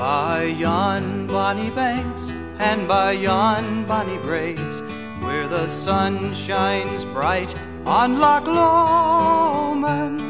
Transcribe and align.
By 0.00 0.44
yon 0.44 1.26
bonny 1.26 1.68
banks 1.68 2.32
and 2.58 2.88
by 2.88 3.12
yon 3.12 3.84
bonny 3.84 4.16
braes, 4.16 4.80
where 5.20 5.46
the 5.46 5.66
sun 5.66 6.32
shines 6.32 7.04
bright 7.04 7.54
on 7.84 8.18
Loch 8.18 8.46
Lomond, 8.46 10.22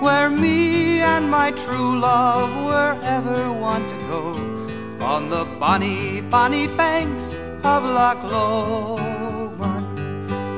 where 0.00 0.30
me 0.30 1.00
and 1.00 1.30
my 1.30 1.50
true 1.50 1.98
love 1.98 2.64
were 2.64 2.98
ever 3.02 3.52
wont 3.52 3.90
to 3.90 3.96
go, 4.08 4.22
on 5.04 5.28
the 5.28 5.44
bonny, 5.58 6.22
bonny 6.22 6.66
banks 6.68 7.34
of 7.62 7.84
Loch 7.84 8.22
Lomond. 8.24 9.98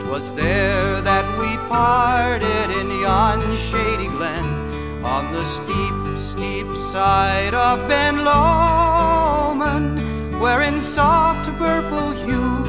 'Twas 0.04 0.30
there 0.36 1.00
that 1.00 1.26
we 1.36 1.56
parted 1.66 2.70
in 2.78 2.88
yon 3.00 3.56
shady 3.56 4.06
glen, 4.06 4.71
on 5.04 5.32
the 5.32 5.44
steep, 5.44 6.16
steep 6.16 6.66
side 6.76 7.54
of 7.54 7.88
Ben 7.88 8.24
Lomond, 8.24 10.00
where 10.40 10.62
in 10.62 10.80
soft 10.80 11.50
purple 11.58 12.12
hue 12.12 12.64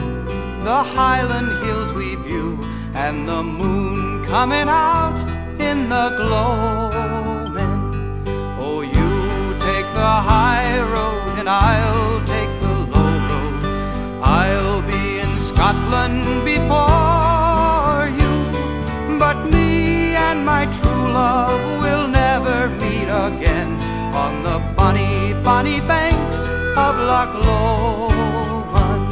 the 0.63 0.81
highland 0.81 1.51
hills 1.63 1.93
we 1.93 2.15
view, 2.15 2.57
and 2.95 3.27
the 3.27 3.43
moon 3.43 4.25
coming 4.25 4.67
out 4.67 5.19
in 5.59 5.89
the 5.89 6.09
gloaming. 6.17 7.83
Oh, 8.59 8.81
you 8.81 9.59
take 9.59 9.85
the 9.93 10.13
high 10.31 10.79
road, 10.81 11.37
and 11.39 11.49
I'll 11.49 12.19
take 12.25 12.49
the 12.61 12.75
low 12.93 13.13
road. 13.29 13.63
I'll 14.23 14.81
be 14.81 15.19
in 15.19 15.37
Scotland 15.37 16.23
before 16.45 18.09
you, 18.19 19.19
but 19.19 19.37
me 19.51 20.15
and 20.15 20.45
my 20.45 20.65
true 20.77 21.11
love 21.11 21.82
of 26.75 26.95
Loch 26.97 27.33
Lomond. 27.45 29.09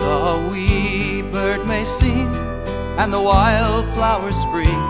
The 0.00 0.48
wee 0.50 1.22
bird 1.22 1.66
may 1.66 1.84
sing, 1.84 2.28
and 2.98 3.12
the 3.12 3.20
wildflowers 3.20 4.36
spring, 4.36 4.80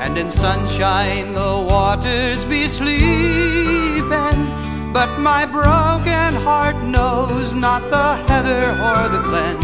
and 0.00 0.16
in 0.16 0.30
sunshine 0.30 1.34
the 1.34 1.66
waters 1.68 2.44
be 2.46 2.68
sleeping. 2.68 4.40
But 4.92 5.18
my 5.18 5.46
broken 5.46 6.34
heart 6.42 6.76
knows 6.82 7.54
not 7.54 7.82
the 7.90 8.16
heather 8.28 8.70
or 8.88 9.08
the 9.08 9.22
glen, 9.28 9.58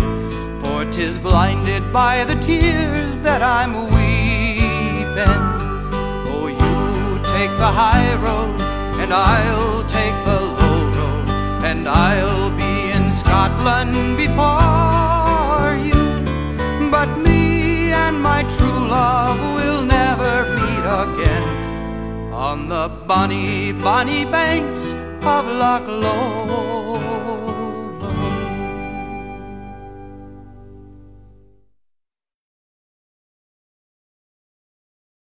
for 0.61 0.85
'tis 0.85 1.19
blinded 1.19 1.93
by 1.93 2.25
the 2.25 2.37
tears 2.37 3.17
that 3.19 3.43
I'm 3.43 3.73
weeping. 3.87 4.46
The 7.59 7.73
high 7.83 8.15
road, 8.17 8.61
and 9.01 9.13
I'll 9.13 9.83
take 9.85 10.17
the 10.25 10.41
low 10.59 10.81
road, 10.99 11.29
and 11.65 11.89
I'll 11.89 12.51
be 12.51 12.91
in 12.91 13.13
Scotland 13.13 14.17
before 14.17 15.73
you. 15.89 16.03
But 16.91 17.11
me 17.19 17.93
and 17.93 18.23
my 18.23 18.43
true 18.57 18.83
love 18.99 19.41
will 19.57 19.83
never 19.83 20.35
meet 20.59 20.85
again 21.05 21.47
on 22.33 22.69
the 22.69 22.89
bonny, 23.07 23.73
bonny 23.73 24.25
banks 24.27 24.93
of 25.23 25.47
Loch 25.47 25.87
Lomond. 25.89 26.76